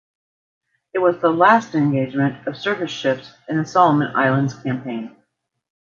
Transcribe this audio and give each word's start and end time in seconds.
It 0.95 0.97
was 0.97 1.19
the 1.21 1.29
last 1.29 1.75
engagement 1.75 2.47
of 2.47 2.57
surface 2.57 2.89
ships 2.89 3.31
in 3.47 3.57
the 3.57 3.65
Solomon 3.67 4.15
Islands 4.15 4.55
campaign. 4.55 5.15